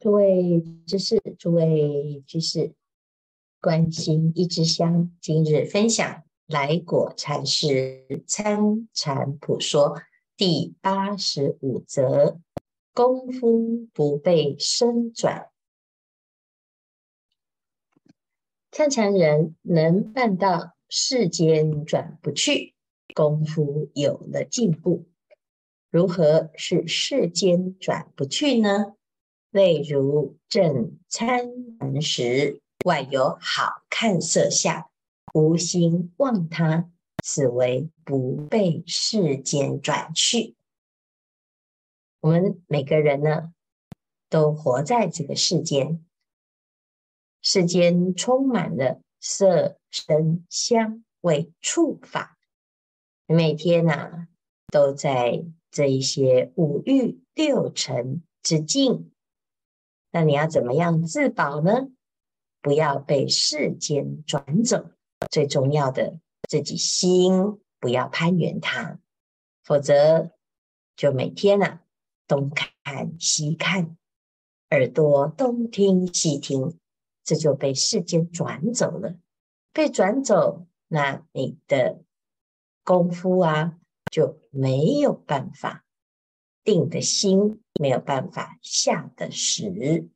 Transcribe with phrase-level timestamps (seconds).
[0.00, 2.72] 诸位居士，诸位居士，
[3.60, 10.00] 观心一支香，今日分享来果禅师参禅普说
[10.38, 12.40] 第八十五则：
[12.94, 15.50] 功夫不被身转。
[18.70, 22.74] 参禅人能办到世间转不去，
[23.14, 25.04] 功夫有了进步。
[25.90, 28.94] 如何是世间转不去呢？
[29.50, 34.88] 例如正参禅时，外有好看色相，
[35.34, 36.88] 无心望他，
[37.22, 40.54] 此为不被世间转去。
[42.20, 43.52] 我们每个人呢，
[44.28, 46.04] 都活在这个世间，
[47.42, 52.38] 世间充满了色、声、香、味、触、法，
[53.26, 54.28] 每天呐、啊，
[54.70, 59.10] 都在这一些五欲六尘之境。
[60.10, 61.88] 那你要怎么样自保呢？
[62.62, 64.90] 不要被世间转走，
[65.30, 68.98] 最重要的，自己心不要攀缘它，
[69.64, 70.32] 否则
[70.96, 71.82] 就每天啊
[72.26, 73.96] 东看西看，
[74.70, 76.78] 耳朵东听西听，
[77.24, 79.16] 这就被世间转走了。
[79.72, 82.02] 被转走，那你的
[82.84, 83.78] 功夫啊
[84.10, 85.84] 就没有办法。
[86.62, 90.06] 定的心没有办法下的实，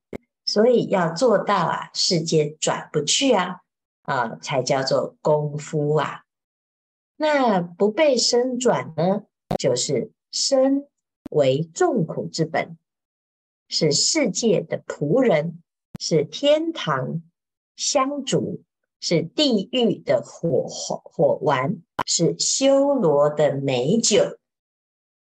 [0.44, 3.62] 所以要做到啊，世间转不去啊，
[4.02, 6.24] 啊，才叫做功夫啊。
[7.16, 9.22] 那不被身转呢，
[9.58, 10.86] 就是身
[11.30, 12.76] 为众苦之本，
[13.68, 15.62] 是世界的仆人，
[15.98, 17.22] 是天堂
[17.76, 18.62] 香烛，
[19.00, 24.36] 是地狱的火火丸，是修罗的美酒。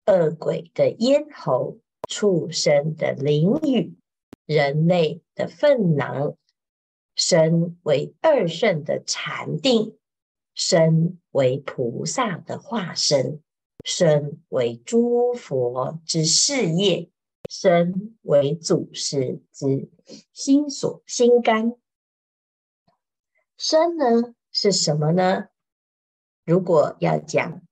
[0.06, 3.95] 恶鬼的咽喉，畜生的囹圄，
[4.47, 6.37] 人类的粪囊，
[7.15, 9.99] 身为二圣的禅定，
[10.55, 13.43] 身为菩萨的化身，
[13.84, 17.11] 身为诸佛之事业，
[17.50, 19.91] 身为祖师之
[20.33, 21.77] 心所心肝。
[23.56, 25.49] 身呢是什么呢？
[26.45, 27.62] 如果要讲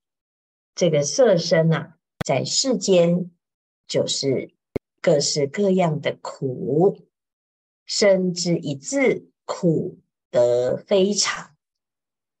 [0.73, 1.93] 这个色身啊。
[2.25, 3.29] 在世间，
[3.87, 4.53] 就是
[5.01, 6.97] 各式各样的苦，
[7.85, 9.99] 身之一字，苦
[10.31, 11.55] 得非常。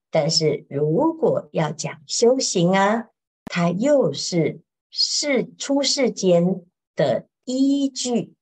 [0.09, 3.09] 但是如果要讲修行啊，
[3.45, 8.33] 它又是世出世间的依据，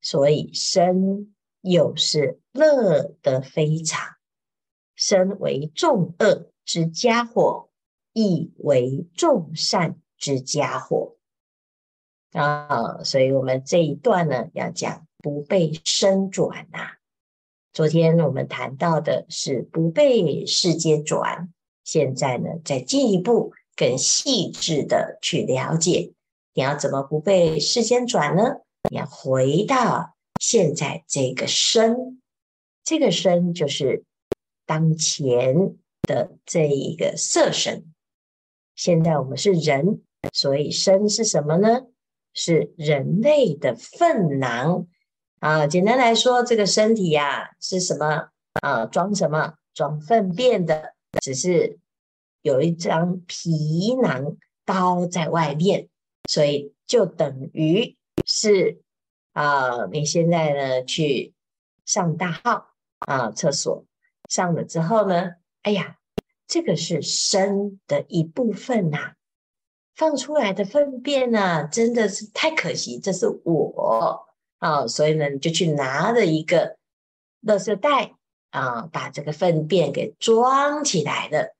[0.00, 4.16] 所以身又是乐得非常。
[4.96, 7.70] 身为众恶之家伙，
[8.12, 11.16] 亦为众善之家伙
[12.32, 16.92] 啊，所以我们这一段呢，要讲不被身转呐、
[17.72, 21.52] 昨天我们谈到的是不被世间转，
[21.84, 26.12] 现在呢，再进一步更细致的去了解，
[26.54, 28.60] 你要怎么不被世间转呢？
[28.90, 32.20] 你要回到现在这个身，
[32.84, 34.04] 这个身就是
[34.66, 37.92] 当前的这一个色身。
[38.74, 40.02] 现在我们是人。
[40.34, 41.86] 所以身是什么呢？
[42.34, 44.86] 是人类的粪囊
[45.40, 45.66] 啊。
[45.66, 48.30] 简单来说，这个身体呀、啊、是什么
[48.62, 48.86] 啊？
[48.86, 49.54] 装什么？
[49.72, 51.78] 装粪便的，只是
[52.42, 55.88] 有一张皮囊包在外面，
[56.28, 57.96] 所以就等于
[58.26, 58.82] 是
[59.32, 59.86] 啊。
[59.86, 61.34] 你现在呢去
[61.86, 63.84] 上大号啊，厕所
[64.28, 65.30] 上了之后呢，
[65.62, 65.96] 哎呀，
[66.46, 69.14] 这个是身的一部分呐、
[70.00, 72.98] 放出来的粪便呢、啊，真的是太可惜。
[72.98, 74.24] 这是我
[74.58, 76.78] 啊，所以呢，你就去拿了一个
[77.46, 78.14] 垃圾袋
[78.50, 81.54] 啊，把这个粪便给装起来了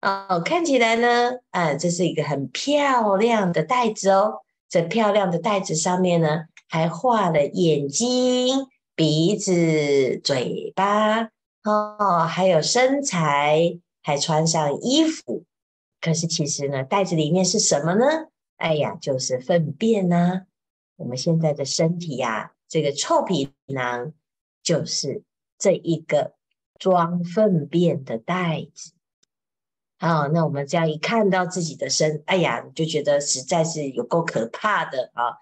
[0.00, 0.38] 啊。
[0.40, 4.40] 看起来呢，啊，这是一个很漂亮的袋子哦。
[4.68, 11.30] 这漂亮的袋子上面呢，还画了眼睛、鼻子、嘴巴
[11.64, 15.44] 哦，还有身材，还穿上衣服。
[16.00, 18.28] 可是其实呢，袋子里面是什么呢？
[18.56, 20.42] 哎呀，就是粪便呐、
[20.96, 24.12] 我们现在的身体呀、啊，这个臭皮囊
[24.62, 25.22] 就是
[25.58, 26.34] 这一个
[26.78, 28.92] 装粪便的袋子。
[30.00, 35.38] 好，那我们这样一看到自己的身，哎呀，就觉得实在是有够可怕的啊！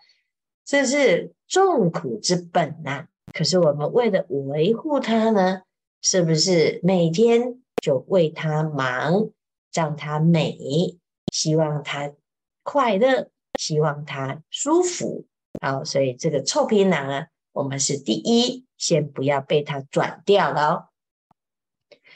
[0.64, 5.62] 这是众苦之本呐、可是我们为了维护它呢，
[6.02, 9.30] 是不是每天就为它忙？
[9.76, 10.96] 让它美，
[11.30, 12.14] 希望它
[12.62, 13.30] 快乐，
[13.60, 15.26] 希望它舒服。
[15.60, 20.84] 好，所以这个臭皮囊啊，我们是第一，先不要被它转掉了哦。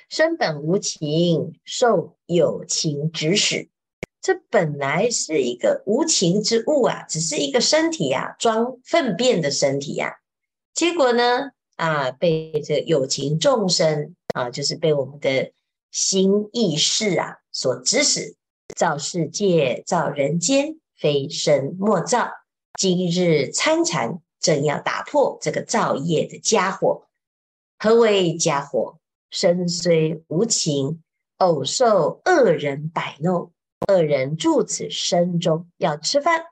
[0.09, 3.69] 身本无情，受有情指使。
[4.23, 10.15] 这本来是一个无情之物啊，只是一个身体啊，装粪便的身体呀、啊。
[10.73, 15.53] 结果呢，啊，被这有情众生啊，就是被我们的
[15.91, 18.37] 心意识啊所指使，
[18.77, 22.31] 造世界，造人间，非身莫造。
[22.79, 27.09] 今日参禅，正要打破这个造业的家伙。
[27.79, 28.99] 何为家伙？
[29.31, 31.03] 身虽无情，
[31.39, 33.53] 偶受恶人摆弄。
[33.89, 36.47] 恶人住此身中，要吃饭，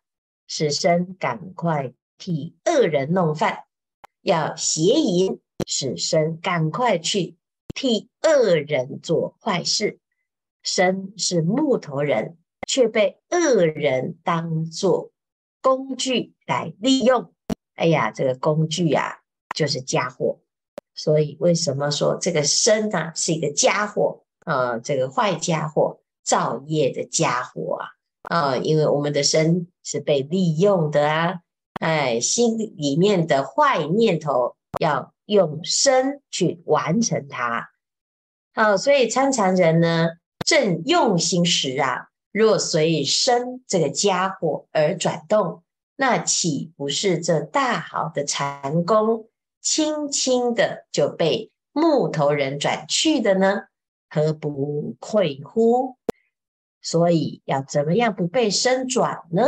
[0.47, 3.65] 使身赶快替恶人弄饭；
[4.23, 7.38] 要邪淫，使身赶快去
[7.79, 10.01] 替恶人做坏事。
[10.65, 12.37] 身是木头人，
[12.67, 15.13] 却被恶人当作
[15.63, 17.33] 工具来利用。
[17.77, 19.21] 哎呀，这个工具啊，
[19.55, 20.41] 就是家伙。
[20.97, 26.01] 所以，为什么说这个身啊是一个家伙啊、这个坏家伙。
[26.25, 27.79] 造业的家伙
[28.29, 31.41] 啊，啊，因为我们的身是被利用的啊，
[31.81, 37.69] 哎，心里面的坏念头要用身去完成它，
[38.55, 40.09] 好，所以参禅人呢，
[40.47, 45.63] 正用心时啊，若随身这个家伙而转动，
[45.97, 49.29] 那岂不是这大好的禅功，
[49.61, 53.65] 轻轻的就被木头人转去的呢？
[54.09, 55.99] 何不愧乎？
[56.81, 59.45] 所以要怎么样不被身转呢？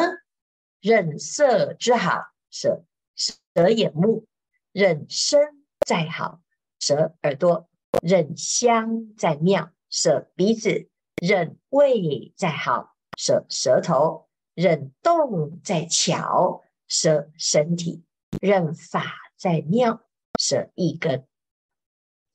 [0.83, 2.85] 忍色之好，舍
[3.17, 4.26] 舍眼目；
[4.73, 6.41] 忍身再好，
[6.79, 7.69] 舍耳朵；
[8.03, 18.03] 任香再妙，舍鼻子；任味再好，舍舌头；任动再巧，舍身体；
[18.41, 19.05] 任法
[19.37, 20.05] 再妙，
[20.38, 21.27] 舍一根。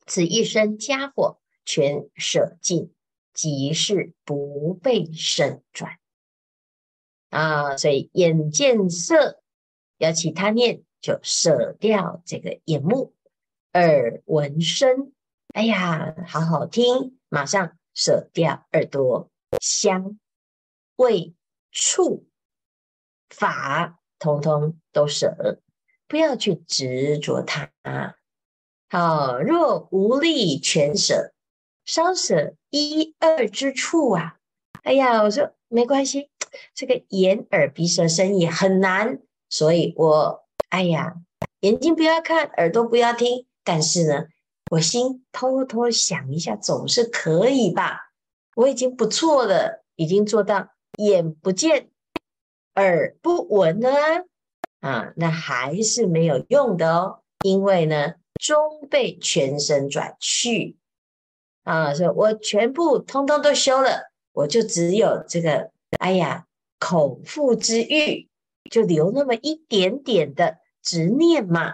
[0.05, 2.91] 此一身家伙，全舍尽。
[3.33, 5.99] 即是不被身转
[7.31, 9.43] 啊，所以眼见色
[9.97, 13.13] 要起贪念，就舍掉这个眼目；
[13.75, 15.11] 耳闻声，
[15.53, 19.29] 哎呀，好好听，马上舍掉耳朵；
[19.59, 20.17] 香
[20.95, 21.35] 味
[21.73, 22.25] 触
[23.29, 25.59] 法，通通都舍，
[26.07, 27.69] 不要去执着它。
[28.89, 31.33] 好，若无力全舍。
[31.83, 34.37] 稍舍一二之处啊！
[34.83, 36.31] 哎呀，我说没关系，
[36.73, 39.19] 这个眼耳鼻舌身意很难，
[39.49, 41.15] 所以我哎呀，
[41.59, 44.27] 眼睛不要看，耳朵不要听，但是呢，
[44.71, 48.11] 我心偷偷想一下，总是可以吧？
[48.55, 51.89] 我已经不错了，已经做到眼不见，
[52.75, 53.89] 耳不闻了
[54.79, 55.11] 啊！
[55.17, 60.77] 那还是没有用的哦，因为呢，终被全身转去。
[61.63, 66.45] 啊，说我全部通通都修了，我就只有这个，哎呀，
[66.77, 68.29] 口腹之欲，
[68.69, 71.73] 就留那么一点点的执念嘛。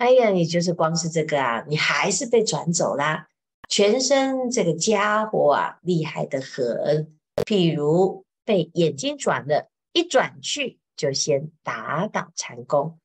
[0.00, 3.28] 哎呀，你就是光是这个啊，你还是被转走啦。
[3.68, 7.14] 全身这个家伙啊，厉害得很。
[7.44, 12.98] 譬如被眼睛转了，一转去就先打倒禅功，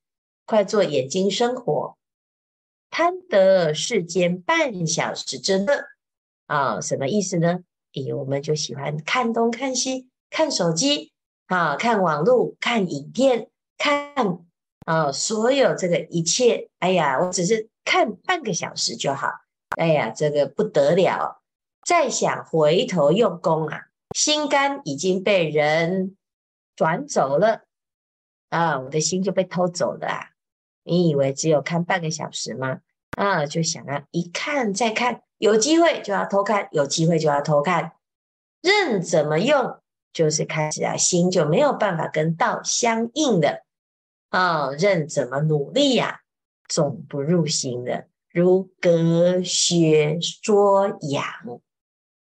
[0.45, 1.97] 快做眼睛生活，
[2.89, 5.83] 贪得世间半小时之乐。
[6.47, 7.59] 啊，什么意思呢？
[7.94, 11.11] 诶，我们就喜欢看东看西，看手机
[11.47, 14.44] 啊，看网络，看影片，看
[14.85, 16.69] 啊，所有这个一切。
[16.80, 19.30] 哎呀，我只是看半个小时就好。
[19.77, 21.42] 哎呀，这个不得了！
[21.85, 26.15] 再想回头用功啊，心肝已经被人
[26.75, 27.63] 转走了
[28.49, 30.30] 啊，我的心就被偷走了啊！
[30.83, 32.80] 你以为只有看半个小时吗？
[33.18, 35.23] 啊，就想啊，一看再看。
[35.37, 37.92] 有机会就要偷看，有机会就要偷看，
[38.61, 39.80] 任怎么用，
[40.13, 43.65] 就是开始啊，心就没有办法跟道相应的
[44.35, 46.19] 啊、哦，任怎么努力呀、
[46.68, 51.23] 总不入心的，如隔靴捉痒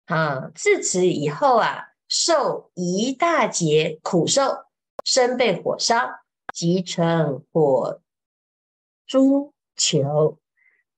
[0.07, 0.51] 啊。
[0.55, 4.65] 自此以后啊，受一大劫苦受，
[5.05, 6.21] 身被火烧，
[6.55, 8.01] 即成火
[9.07, 10.39] 猪球，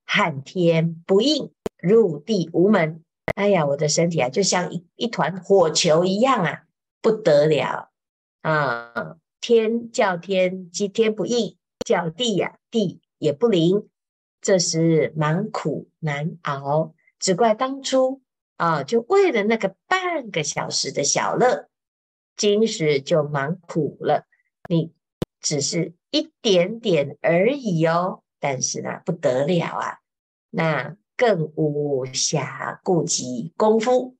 [0.05, 1.51] 撼天不应。
[1.77, 3.03] 入地无门，
[3.35, 6.63] 哎呀，我的身体啊，就像一一团火球一样啊，
[7.01, 7.89] 不得了
[8.43, 9.17] 啊！
[9.41, 13.89] 天叫天，即天不应；叫地呀、地也不灵。
[14.39, 18.21] 这时蛮苦难熬，只怪当初
[18.57, 21.67] 啊，就为了那个半个小时的小乐，
[22.37, 24.25] 今时就蛮苦了。
[24.69, 24.93] 你
[25.39, 28.23] 只是一点点而已哦。
[28.39, 29.99] 但是呢，不得了啊，
[30.49, 34.17] 那更无暇顾及功夫。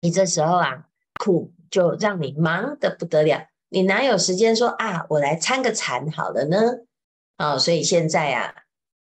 [0.00, 0.88] 你这时候啊，
[1.20, 6.86] 苦就让你忙得不得了，你哪有时间说啊，我来参个禅好了呢？
[7.36, 8.54] 啊、所以现在啊，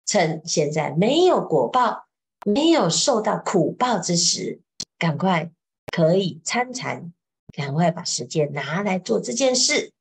[0.04, 2.06] 趁现在没有果报，
[2.44, 4.60] 没有受到苦报之时，
[4.98, 5.50] 赶快
[5.92, 7.12] 可以参禅，
[7.56, 9.92] 赶快把时间拿来做这件事。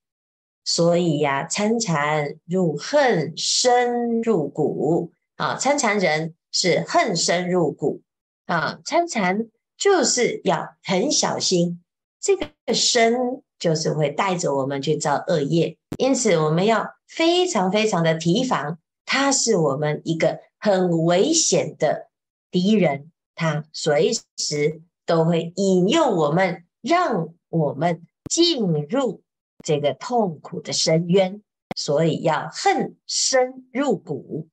[0.66, 8.02] 所以呀、啊，参禅入恨深入骨啊，参禅人是恨深入骨
[8.48, 9.48] 啊，参禅
[9.78, 11.82] 就是要很小心，
[12.20, 22.10] 这个深就是会带着我们去造恶业，因此我们要非常非常的提防，它是我们一个很危险的
[22.52, 29.24] 敌人，它随时都会引诱我们，让我们进入。
[29.66, 31.42] 这个痛苦的深渊，
[31.76, 34.48] 所以要恨深入骨，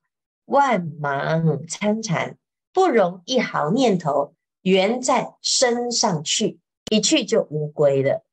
[0.47, 2.39] 万忙参禅，
[2.73, 6.59] 不容一毫念头缘在身上去，
[6.91, 8.24] 一去就无归了。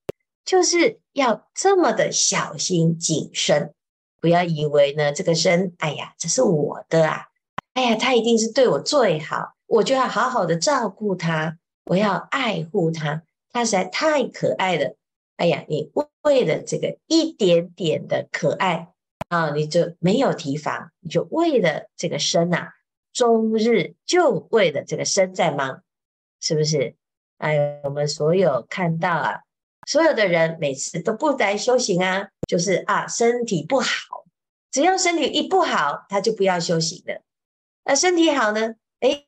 [0.51, 3.73] 就是要这么的小心谨慎，
[4.19, 7.27] 不要以为呢这个身，哎呀，这是我的啊，
[7.73, 14.97] 哎呀，他一定是对我最好，我就要好好的照顾他，我要爱护他，他实在太可爱了。
[15.37, 15.89] 哎呀，你
[16.23, 18.89] 为了这个一点点的可爱
[19.29, 22.73] 啊，你就没有提防，你就为了这个身啊，
[23.13, 25.81] 终日就为了这个身在忙，
[26.41, 26.97] 是不是？
[27.37, 29.39] 哎，我们所有看到啊，
[29.91, 34.23] 所有的人每次都不来修行啊，就是啊，身体不好，
[34.71, 37.21] 只要身体一不好，他就不要修行了。
[37.83, 38.75] 那身体好呢？
[39.01, 39.25] 哎，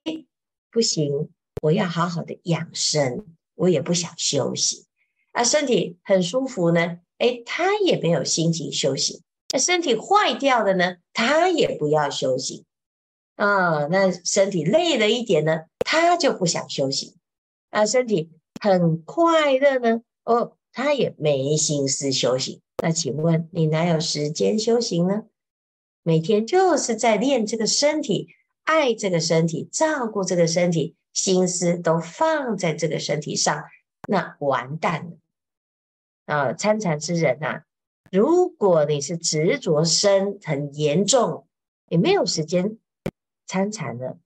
[0.72, 1.30] 不行，
[1.62, 4.86] 我要好好的养生，我也不想休息。
[5.34, 9.22] 啊，身体很舒服呢，哎，他也没有心情修行。
[9.52, 12.64] 那身体坏掉的呢，他也不要修行。
[13.36, 17.18] 啊，那身体累了一点呢，他就不想休息。
[17.70, 22.62] 啊，身体很快乐呢，哦，他也没心思修行。
[22.82, 25.24] 那请问你哪有时间修行呢？
[26.02, 28.28] 每天就是在练这个身体，
[28.64, 33.64] 爱这个身体，照顾这个身体，心思都放在这个身体上，
[34.08, 35.18] 那完蛋了。
[36.26, 37.64] 啊，参禅之人呐、啊，
[38.12, 41.48] 如果你是执着身很严重，
[41.90, 42.78] 也没有时间
[43.46, 44.18] 参禅了。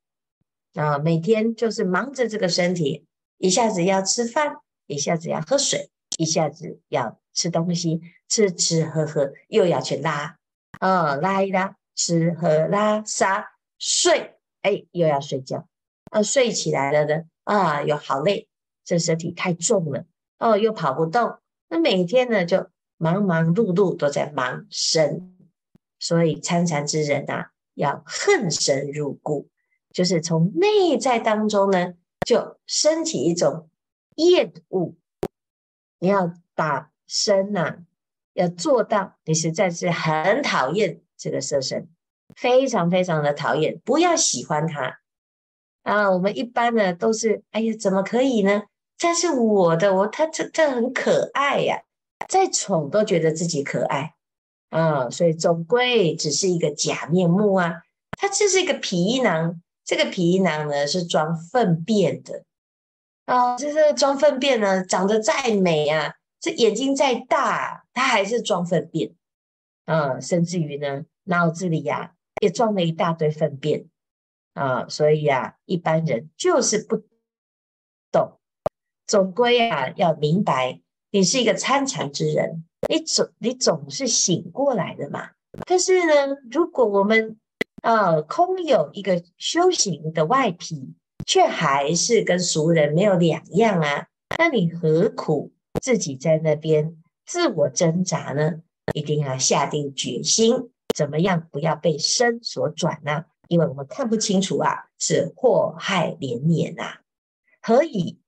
[0.74, 3.06] 啊，每天就是忙着这个身体，
[3.38, 10.38] 一下子要吃饭，一下子要喝水，一下子要吃东西，吃吃喝喝，又要去拉，
[10.79, 15.67] 哦，拉一拉，吃喝拉撒睡，哎，又要睡觉，
[16.12, 18.48] 啊，睡起来了呢，啊，又好累，
[18.84, 20.06] 这身体太重了，
[20.39, 21.38] 哦，又跑不动。
[21.70, 25.38] 那每天呢，就忙忙碌碌都在忙身，
[26.00, 29.50] 所以参禅之人啊，要恨深入骨，
[29.91, 31.94] 就是从内在当中呢，
[32.25, 33.70] 就升起一种
[34.17, 34.93] 厌恶。
[36.00, 37.77] 你要把身呐、
[38.33, 41.89] 要做到，你实在是很讨厌这个色身，
[42.36, 45.00] 非常非常的讨厌，不要喜欢它
[45.81, 46.12] 啊。
[46.12, 48.63] 我们一般呢，都是，哎呀，怎么可以呢？
[48.97, 51.81] 这是我的，我他这这很可爱呀，
[52.27, 54.15] 再宠都觉得自己可爱
[54.69, 57.83] 啊，所以总归只是一个假面目啊，
[58.19, 62.43] 它就是一个皮囊，这个皮囊呢是装粪便的
[63.27, 69.13] 啊，这是装粪便呢，长得再美啊，这眼睛再大，它还是装粪便
[69.84, 73.86] 啊，甚至于呢，脑子里呀也装了一大堆粪便
[74.53, 77.03] 啊，所以呀，一般人就是不
[78.13, 78.39] 懂。
[79.05, 80.79] 总归啊，要明白，
[81.12, 85.31] 你是一个参禅之人，你总你总是醒过来的嘛。
[85.65, 87.38] 但是呢，如果我们
[87.81, 90.96] 啊、呃、空有一个修行的外皮，
[91.27, 94.07] 却还是跟俗人没有两样啊，
[94.39, 98.63] 那你何苦自己在那边自我挣扎呢？
[98.93, 103.25] 一定要下定决心，怎么样不要被身所转呢？
[103.50, 107.01] 因为我们看不清楚啊，是祸害连连啊，
[107.62, 108.19] 何以？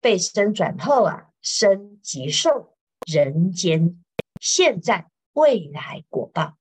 [0.00, 2.74] 被身转后啊，身即受
[3.06, 4.02] 人间
[4.40, 6.56] 现在未来果报，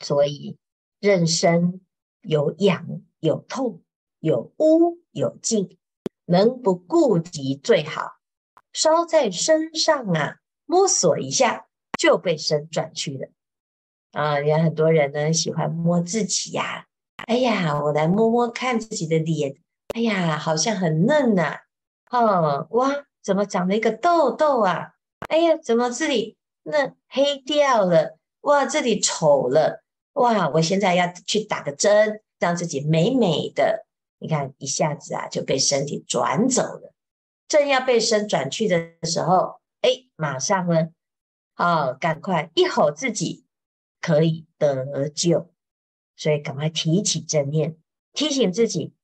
[0.00, 0.58] 所以
[1.00, 1.80] 任身
[2.22, 3.82] 有痒有痛
[4.24, 5.76] 有污有净，
[6.24, 8.12] 能不顾及最好。
[8.72, 11.66] 稍在身上啊，摸索一下
[11.98, 13.28] 就被身转去了
[14.12, 14.40] 啊！
[14.40, 16.86] 有很多人呢喜欢摸自己呀、
[17.18, 19.56] 啊，哎呀，我来摸摸看自己的脸，
[19.94, 21.58] 哎呀，好像很嫩呐、
[22.10, 24.92] 哦，哇，怎么长了一个痘痘啊？
[25.28, 33.83] 哎呀，怎么这里那黑掉了，哇，这里丑了，哇，我现在要去打个针，让自己美美的。
[34.24, 36.94] 你看，一下子啊就被身体转走了。
[37.46, 40.88] 正要被身转去的时候，哎，马上呢，
[41.56, 43.44] 哦，赶快一吼自己
[44.00, 45.52] 可以得救，
[46.16, 47.76] 所以赶快提起正念，
[48.14, 48.94] 提醒自己，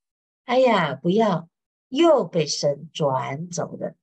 [0.47, 1.51] 哎呀，不要
[1.91, 3.97] 又被身转走了。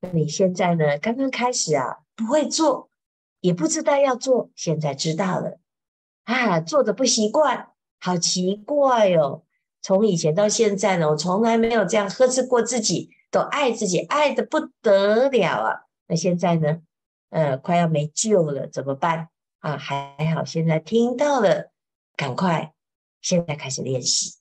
[0.00, 0.98] 那你现在呢？
[0.98, 2.90] 刚刚开始啊，不会做，
[3.38, 5.60] 也不知道要做，现在知道了
[6.24, 9.44] 啊，做的不习惯，好奇怪哦。
[9.80, 15.80] 从以前到现在呢，我从来没有这样呵斥过自己，都爱自己爱得不得了啊。
[16.06, 16.80] 那现在呢？
[17.30, 19.76] 呃，快要没救了，怎么办啊？
[19.76, 21.70] 还好，现在听到了，
[22.16, 22.72] 赶快
[23.20, 24.38] 现在开始练习。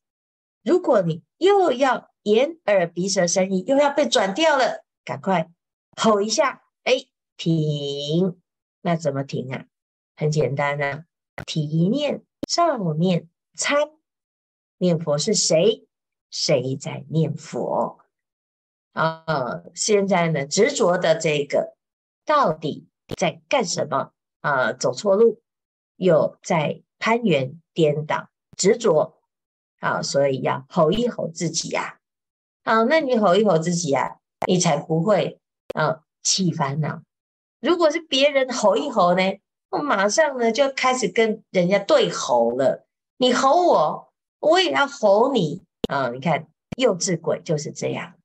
[0.63, 4.85] 如果你又要眼耳鼻舌身意，又要被转掉了。
[5.03, 5.49] 赶快
[6.01, 6.93] 吼一下，哎，
[7.35, 8.39] 停！
[8.81, 9.65] 那怎么停啊？
[10.15, 11.03] 很简单啊，
[11.45, 13.96] 体念、照念、参。
[14.77, 15.87] 念佛是谁？
[16.29, 17.99] 谁在念佛？
[18.93, 21.75] 啊，现在呢，执着的这个
[22.25, 24.11] 到底在干什么？
[24.41, 25.41] 啊，走错路，
[25.95, 29.17] 又在攀缘颠倒执着。
[29.79, 31.99] 啊，所以要吼一吼自己呀！
[32.63, 34.17] 好，那你吼一吼自己啊。
[34.47, 35.39] 你才不会
[35.73, 37.01] 啊起烦恼。
[37.59, 39.21] 如果是别人吼一吼呢，
[39.69, 42.87] 我马上呢就开始跟人家对吼了。
[43.17, 44.06] 你吼我，
[44.39, 46.09] 我也要吼你啊！
[46.09, 48.15] 你看幼稚鬼就是这样。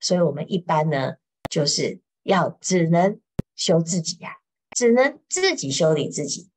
[0.00, 1.14] 所以我们一般呢，
[1.50, 3.20] 就是要只能
[3.54, 4.38] 修自己呀、
[4.76, 6.50] 只能自己修理自己。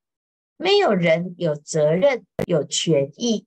[0.58, 3.46] 没有人有责任、有权益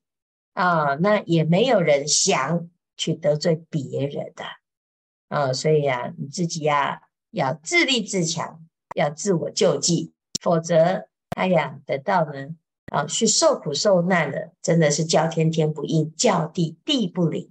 [0.52, 4.44] 啊，那也没有人想去得罪别人的。
[5.28, 12.48] 啊、所以呀、啊，你自己呀、要自立自强，要自我救济，否则，哎呀，等到呢，
[12.90, 17.50] 啊，去受苦受难了，真的是叫天天不应，叫地地不灵。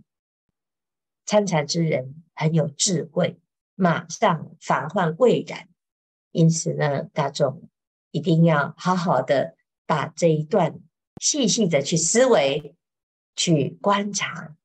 [1.25, 3.39] 参禅之人很有智慧，
[3.75, 5.67] 马上防患未然。
[6.31, 7.69] 因此呢，大众
[8.11, 10.79] 一定要好好的把这一段
[11.21, 12.75] 细细的去思维、
[13.35, 14.55] 去观察，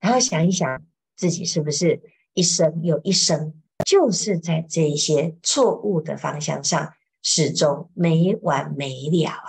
[0.00, 0.84] 然后想一想
[1.16, 2.00] 自己是不是。
[2.36, 9.48] 一生又一生，就是在这一些错误的方向上，始终没完没了啊！